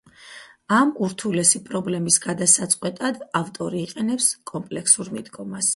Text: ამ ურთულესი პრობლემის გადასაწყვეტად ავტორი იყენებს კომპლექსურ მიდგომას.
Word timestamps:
ამ 0.77 0.93
ურთულესი 1.07 1.61
პრობლემის 1.67 2.19
გადასაწყვეტად 2.25 3.23
ავტორი 3.43 3.87
იყენებს 3.87 4.35
კომპლექსურ 4.55 5.19
მიდგომას. 5.19 5.69